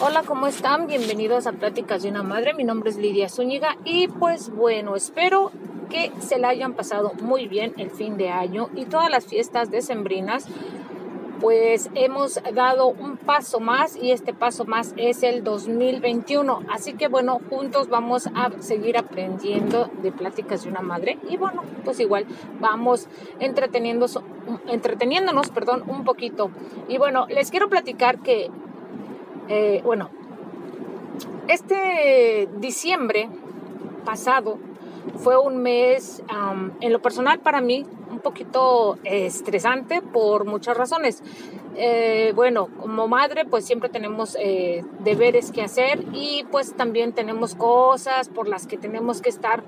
[0.00, 0.86] Hola, ¿cómo están?
[0.86, 2.52] Bienvenidos a Pláticas de una Madre.
[2.52, 5.50] Mi nombre es Lidia Zúñiga y pues bueno, espero
[5.88, 9.70] que se la hayan pasado muy bien el fin de año y todas las fiestas
[9.70, 10.46] decembrinas.
[11.40, 16.60] Pues hemos dado un paso más y este paso más es el 2021.
[16.70, 21.62] Así que bueno, juntos vamos a seguir aprendiendo de Pláticas de una Madre y bueno,
[21.84, 22.26] pues igual
[22.58, 23.08] vamos
[23.38, 24.20] entreteniéndonos,
[24.66, 26.50] entreteniéndonos perdón, un poquito.
[26.88, 28.50] Y bueno, les quiero platicar que
[29.48, 30.10] eh, bueno,
[31.48, 33.28] este diciembre
[34.04, 34.58] pasado
[35.18, 36.22] fue un mes,
[36.80, 41.22] en lo personal para mí, un poquito estresante por muchas razones.
[41.78, 47.54] Eh, bueno, como madre pues siempre tenemos eh, deberes que hacer y pues también tenemos
[47.54, 49.62] cosas por las que tenemos que estar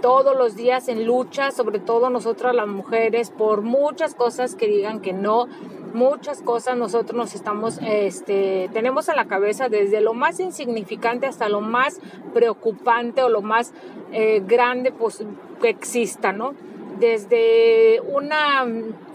[0.00, 5.00] todos los días en lucha, sobre todo nosotras las mujeres, por muchas cosas que digan
[5.00, 5.46] que no
[5.92, 11.48] muchas cosas nosotros nos estamos, este, tenemos en la cabeza desde lo más insignificante hasta
[11.48, 12.00] lo más
[12.34, 13.72] preocupante o lo más
[14.12, 15.24] eh, grande pues,
[15.60, 16.54] que exista, ¿no?
[16.98, 18.64] Desde una,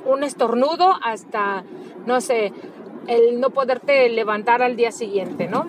[0.05, 1.63] un estornudo hasta,
[2.05, 2.53] no sé,
[3.07, 5.67] el no poderte levantar al día siguiente, ¿no?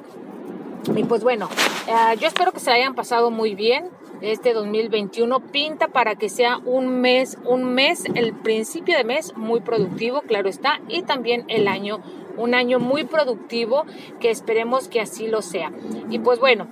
[0.95, 1.49] Y pues bueno,
[1.89, 3.89] eh, yo espero que se hayan pasado muy bien.
[4.25, 9.61] Este 2021 pinta para que sea un mes, un mes, el principio de mes muy
[9.61, 12.01] productivo, claro está, y también el año
[12.39, 13.85] un año muy productivo
[14.21, 15.73] que esperemos que así lo sea.
[16.09, 16.69] Y pues bueno,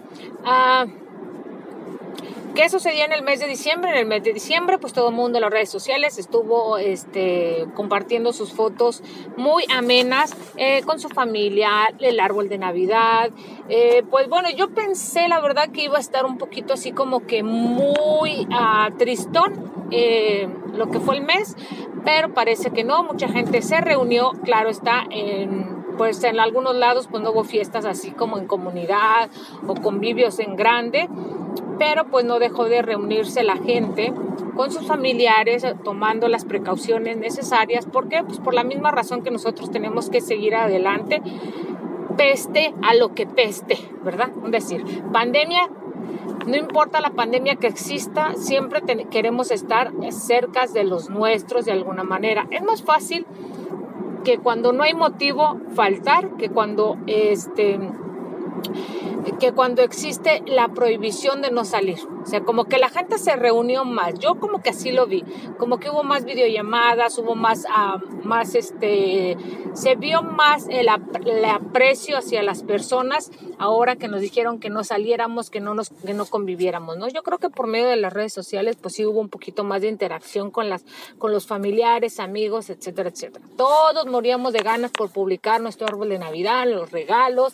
[0.46, 0.90] uh,
[2.54, 3.92] ¿Qué sucedió en el mes de diciembre?
[3.92, 7.66] En el mes de diciembre, pues todo el mundo en las redes sociales estuvo este,
[7.74, 9.02] compartiendo sus fotos
[9.38, 13.30] muy amenas eh, con su familia, el árbol de Navidad.
[13.70, 17.26] Eh, pues bueno, yo pensé la verdad que iba a estar un poquito así como
[17.26, 21.56] que muy uh, tristón eh, lo que fue el mes,
[22.04, 27.06] pero parece que no, mucha gente se reunió, claro está, en pues en algunos lados
[27.10, 29.30] pues no hubo fiestas así como en comunidad
[29.66, 31.08] o convivios en grande,
[31.78, 34.12] pero pues no dejó de reunirse la gente
[34.54, 37.86] con sus familiares tomando las precauciones necesarias.
[37.86, 38.22] ¿Por qué?
[38.22, 41.22] Pues por la misma razón que nosotros tenemos que seguir adelante,
[42.16, 44.30] peste a lo que peste, ¿verdad?
[44.44, 45.68] Es decir, pandemia,
[46.46, 52.04] no importa la pandemia que exista, siempre queremos estar cerca de los nuestros de alguna
[52.04, 52.46] manera.
[52.50, 53.26] Es más fácil
[54.24, 57.78] que cuando no hay motivo faltar, que cuando este
[59.38, 61.98] que cuando existe la prohibición de no salir.
[62.22, 64.14] O sea, como que la gente se reunió más.
[64.18, 65.24] Yo como que así lo vi.
[65.58, 69.36] Como que hubo más videollamadas, hubo más, uh, más este,
[69.74, 70.88] se vio más el,
[71.26, 75.90] el, aprecio hacia las personas ahora que nos dijeron que no saliéramos, que no, nos,
[75.90, 77.08] que no conviviéramos, ¿no?
[77.08, 79.82] Yo creo que por medio de las redes sociales, pues sí hubo un poquito más
[79.82, 80.84] de interacción con, las,
[81.18, 83.44] con los familiares, amigos, etcétera, etcétera.
[83.56, 87.52] Todos moríamos de ganas por publicar nuestro árbol de Navidad, los regalos,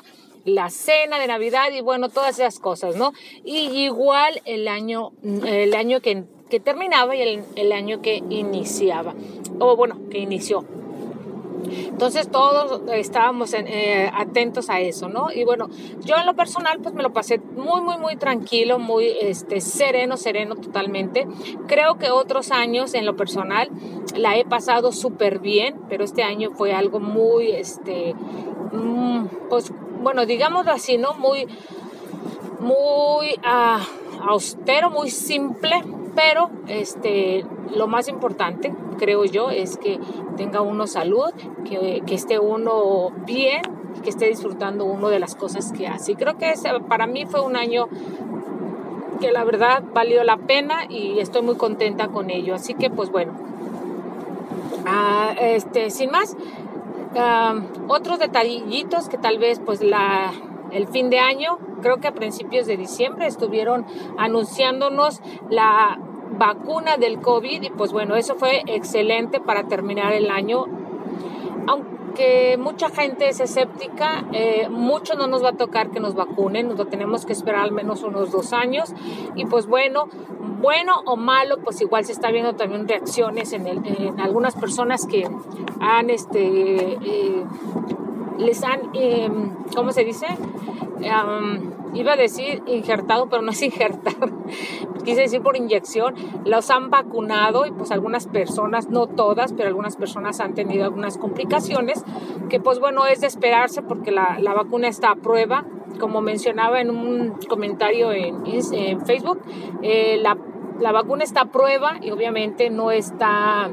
[0.48, 3.12] la cena de Navidad y bueno, todas esas cosas, ¿no?
[3.44, 9.14] Y igual el año, el año que, que terminaba y el, el, año que iniciaba,
[9.58, 10.64] o bueno, que inició.
[11.70, 15.30] Entonces todos estábamos eh, atentos a eso, ¿no?
[15.34, 15.68] Y bueno,
[16.04, 20.16] yo en lo personal pues me lo pasé muy, muy, muy tranquilo, muy este, sereno,
[20.16, 21.26] sereno totalmente.
[21.66, 23.70] Creo que otros años en lo personal
[24.16, 28.14] la he pasado súper bien, pero este año fue algo muy, este,
[28.72, 29.72] mm, pues
[30.02, 31.14] bueno, digámoslo así, ¿no?
[31.14, 31.46] Muy,
[32.60, 35.82] muy uh, austero, muy simple,
[36.14, 37.44] pero este,
[37.74, 40.00] lo más importante, creo yo, es que
[40.36, 41.30] tenga uno salud,
[41.64, 43.62] que, que esté uno bien,
[44.02, 46.14] que esté disfrutando uno de las cosas que hace.
[46.14, 47.88] Creo que ese, para mí fue un año
[49.20, 52.54] que la verdad valió la pena y estoy muy contenta con ello.
[52.54, 53.32] Así que pues bueno,
[54.84, 56.36] uh, este, sin más,
[57.14, 60.30] Uh, otros detallitos que tal vez pues la,
[60.72, 63.86] el fin de año, creo que a principios de diciembre estuvieron
[64.18, 65.98] anunciándonos la
[66.38, 70.66] vacuna del COVID y pues bueno, eso fue excelente para terminar el año.
[72.58, 76.78] Mucha gente es escéptica, eh, mucho no nos va a tocar que nos vacunen, nos
[76.78, 78.92] lo tenemos que esperar al menos unos dos años
[79.34, 80.08] y pues bueno,
[80.60, 85.06] bueno o malo, pues igual se está viendo también reacciones en, el, en algunas personas
[85.06, 85.28] que
[85.80, 87.44] han, este, eh,
[88.38, 89.30] les han, eh,
[89.74, 90.26] ¿cómo se dice?
[90.96, 94.14] Um, iba a decir injertado, pero no es injertar,
[95.04, 96.14] quise decir por inyección,
[96.44, 101.18] los han vacunado y pues algunas personas, no todas, pero algunas personas han tenido algunas
[101.18, 102.04] complicaciones
[102.48, 105.64] que pues bueno, es de esperarse porque la, la vacuna está a prueba,
[105.98, 109.40] como mencionaba en un comentario en, en Facebook,
[109.82, 110.36] eh, la,
[110.80, 113.70] la, vacuna está a prueba y obviamente no está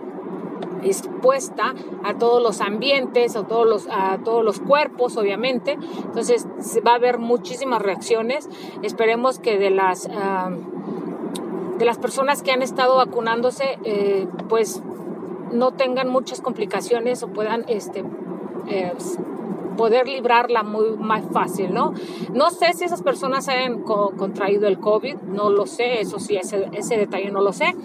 [0.84, 1.74] expuesta
[2.04, 5.78] a todos los ambientes, a todos los, a todos los cuerpos, obviamente.
[6.04, 6.48] Entonces
[6.86, 8.50] va a haber muchísimas reacciones.
[8.82, 10.52] Esperemos que de las, ah,
[11.78, 14.82] de las personas que han estado vacunándose, eh, pues
[15.52, 18.04] no tengan muchas complicaciones o puedan este,
[18.68, 18.94] eh,
[19.76, 21.94] poder librarla muy más fácil, ¿no?
[22.34, 26.70] No sé si esas personas hayan contraído el COVID, no lo sé, eso sí, ese,
[26.74, 27.76] ese detalle no lo sé,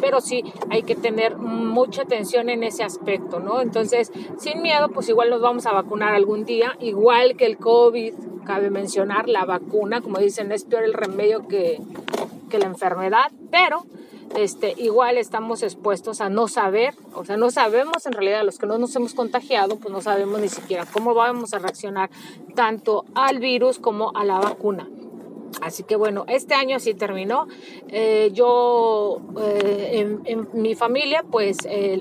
[0.00, 3.60] pero sí hay que tener mucha atención en ese aspecto, ¿no?
[3.60, 8.14] Entonces, sin miedo, pues igual nos vamos a vacunar algún día, igual que el COVID,
[8.44, 11.80] cabe mencionar, la vacuna, como dicen, es peor el remedio que,
[12.48, 13.84] que la enfermedad, pero
[14.34, 18.66] este, igual estamos expuestos a no saber, o sea, no sabemos en realidad, los que
[18.66, 22.10] no nos hemos contagiado, pues no sabemos ni siquiera cómo vamos a reaccionar
[22.54, 24.88] tanto al virus como a la vacuna.
[25.60, 27.46] Así que bueno, este año sí terminó.
[27.88, 31.58] Eh, yo, eh, en, mi familia, pues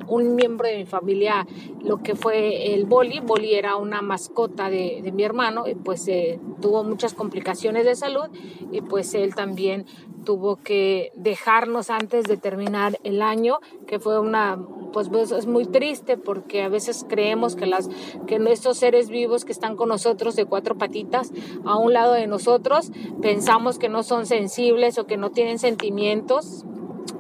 [0.07, 1.48] un miembro de mi familia,
[1.84, 6.07] lo que fue el boli, boli era una mascota de, de mi hermano, y pues
[6.07, 8.25] eh, tuvo muchas complicaciones de salud
[8.72, 9.86] y pues él también
[10.24, 14.60] tuvo que dejarnos antes de terminar el año, que fue una,
[14.94, 17.90] pues, pues, es muy triste porque a veces creemos que las,
[18.28, 21.32] que nuestros seres vivos que están con nosotros de cuatro patitas
[21.66, 22.92] a un lado de nosotros,
[23.22, 26.66] pensamos que no son sensibles o que no tienen sentimientos,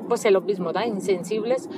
[0.07, 0.85] pues es lo mismo, ¿da?
[0.85, 1.69] Insensibles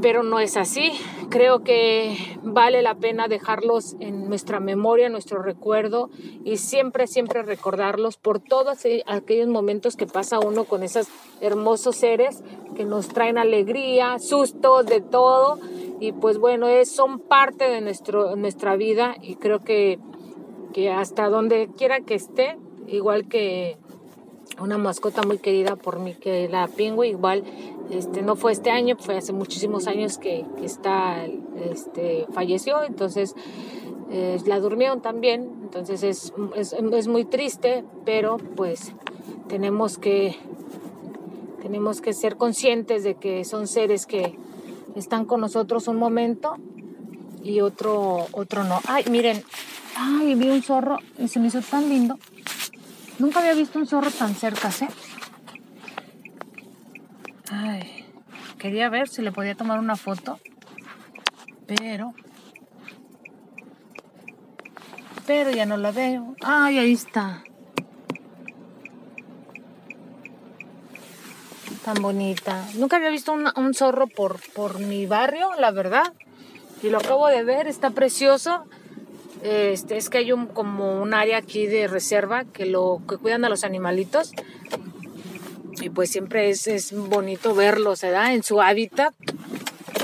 [0.00, 0.92] pero no es así.
[1.28, 6.10] Creo que vale la pena dejarlos en nuestra memoria, nuestro recuerdo
[6.44, 11.08] y siempre, siempre recordarlos por todos aquellos momentos que pasa uno con esos
[11.40, 12.42] hermosos seres
[12.74, 15.58] que nos traen alegría, sustos, de todo.
[16.00, 19.98] Y pues bueno, es, son parte de nuestro, nuestra vida y creo que,
[20.72, 23.76] que hasta donde quiera que esté, igual que
[24.60, 27.44] una mascota muy querida por mí, que la pingüe, igual
[27.90, 31.24] este, no fue este año, fue hace muchísimos años que, está,
[31.70, 33.34] este, falleció, entonces
[34.10, 38.92] eh, la durmieron también, entonces es, es, muy triste, pero pues
[39.48, 40.36] tenemos que,
[41.62, 44.36] tenemos que ser conscientes de que son seres que
[44.94, 46.56] están con nosotros un momento
[47.42, 48.80] y otro, otro no.
[48.86, 49.42] Ay, miren,
[49.96, 52.18] ay, vi un zorro y se me hizo tan lindo.
[53.20, 54.88] Nunca había visto un zorro tan cerca, ¿eh?
[57.50, 58.06] Ay,
[58.58, 60.40] quería ver si le podía tomar una foto,
[61.66, 62.14] pero...
[65.26, 66.34] Pero ya no la veo.
[66.40, 67.44] Ay, ahí está.
[71.84, 72.64] Tan bonita.
[72.76, 76.14] Nunca había visto un, zorro por, por mi barrio, la verdad.
[76.82, 78.64] Y lo acabo de ver, está precioso.
[79.42, 83.44] Este, es que hay un, como un área aquí de reserva que lo que cuidan
[83.44, 84.32] a los animalitos
[85.80, 88.34] y pues siempre es, es bonito verlos, ¿verdad?
[88.34, 89.14] En su hábitat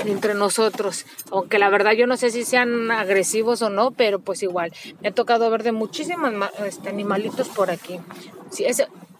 [0.05, 4.41] entre nosotros, aunque la verdad yo no sé si sean agresivos o no, pero pues
[4.43, 6.31] igual, me ha tocado ver de muchísimos
[6.65, 7.99] este, animalitos por aquí.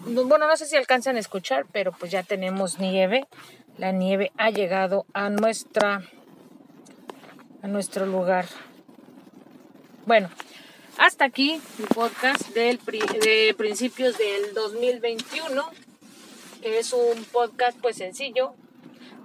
[0.06, 3.28] Bueno, no sé si alcanzan a escuchar, pero pues ya tenemos nieve,
[3.78, 6.02] la nieve ha llegado a nuestra
[7.62, 8.46] a nuestro lugar.
[10.08, 10.30] Bueno,
[10.98, 15.70] hasta aquí mi podcast de principios del 2021,
[16.62, 18.54] que es un podcast pues sencillo.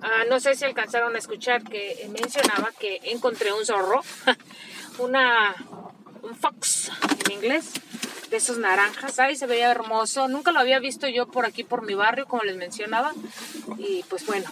[0.02, 4.00] Ah, no sé si alcanzaron a escuchar que mencionaba que encontré un zorro,
[4.98, 5.54] una,
[6.22, 6.90] un fox
[7.26, 7.74] en inglés,
[8.30, 9.20] de esos naranjas.
[9.20, 10.26] Ay, se veía hermoso.
[10.26, 13.12] Nunca lo había visto yo por aquí, por mi barrio, como les mencionaba.
[13.78, 14.50] Y pues bueno,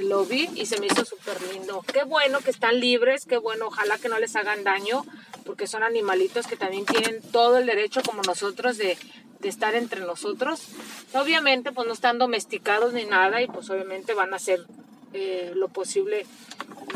[0.00, 1.84] lo vi y se me hizo súper lindo.
[1.92, 5.04] Qué bueno que están libres, qué bueno, ojalá que no les hagan daño,
[5.44, 8.96] porque son animalitos que también tienen todo el derecho como nosotros de,
[9.42, 10.68] estar entre nosotros.
[11.14, 14.66] Obviamente pues no están domesticados ni nada y pues obviamente van a hacer
[15.14, 16.26] eh, lo posible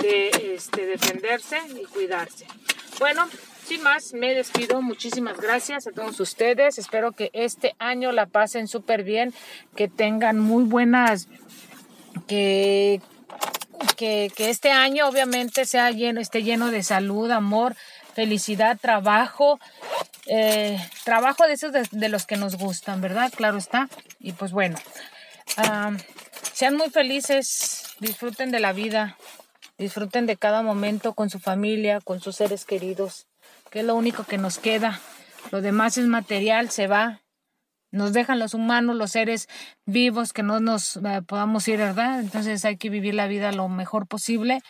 [0.03, 2.47] de este, defenderse y cuidarse.
[2.99, 3.27] Bueno,
[3.65, 4.83] sin más, me despido.
[4.83, 6.77] Muchísimas gracias a todos ustedes.
[6.77, 9.33] Espero que este año la pasen súper bien,
[9.75, 11.29] que tengan muy buenas
[12.27, 13.01] que,
[13.97, 17.77] que, este año obviamente sea lleno, esté lleno de salud, amor,
[18.15, 19.59] felicidad, trabajo,
[20.27, 23.33] eh, trabajo de esos de, los que nos gustan, ¿verdad?
[23.35, 23.89] Claro está.
[24.19, 24.77] Y pues bueno,
[26.53, 29.17] sean muy felices, disfruten de la vida,
[29.79, 33.27] disfruten de cada momento con su familia, con sus seres queridos,
[33.71, 35.01] que es lo único que nos queda.
[35.51, 37.21] Lo demás es material, se va,
[37.95, 39.49] nos dejan los humanos, los seres
[39.87, 42.21] vivos, que no nos eh, podamos ir, ¿verdad?
[42.21, 44.63] Entonces hay que vivir la vida lo mejor posible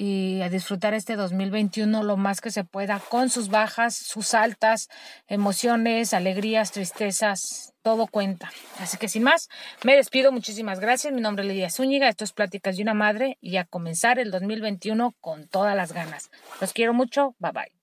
[0.00, 4.88] y a disfrutar este 2021 lo más que se pueda con sus bajas, sus altas,
[5.26, 8.50] emociones, alegrías, tristezas, todo cuenta.
[8.78, 9.48] Así que sin más,
[9.82, 10.30] me despido.
[10.30, 11.12] Muchísimas gracias.
[11.12, 12.08] Mi nombre es Lidia Zúñiga.
[12.08, 16.30] Esto es Pláticas de una Madre y a comenzar el 2021 con todas las ganas.
[16.60, 17.34] Los quiero mucho.
[17.40, 17.77] Bye bye.